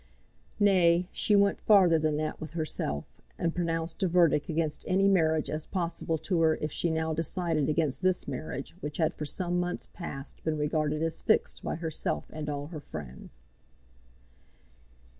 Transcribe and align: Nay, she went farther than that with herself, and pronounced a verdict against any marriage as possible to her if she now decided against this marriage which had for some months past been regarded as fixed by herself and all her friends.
Nay, 0.59 1.07
she 1.11 1.35
went 1.35 1.61
farther 1.61 1.99
than 1.99 2.17
that 2.17 2.41
with 2.41 2.53
herself, 2.53 3.21
and 3.37 3.53
pronounced 3.53 4.01
a 4.01 4.07
verdict 4.07 4.49
against 4.49 4.83
any 4.87 5.07
marriage 5.07 5.47
as 5.47 5.67
possible 5.67 6.17
to 6.17 6.41
her 6.41 6.55
if 6.55 6.71
she 6.71 6.89
now 6.89 7.13
decided 7.13 7.69
against 7.69 8.01
this 8.01 8.27
marriage 8.27 8.73
which 8.81 8.97
had 8.97 9.13
for 9.13 9.25
some 9.27 9.59
months 9.59 9.87
past 9.93 10.43
been 10.43 10.57
regarded 10.57 11.03
as 11.03 11.21
fixed 11.21 11.61
by 11.61 11.75
herself 11.75 12.25
and 12.33 12.49
all 12.49 12.65
her 12.69 12.79
friends. 12.79 13.43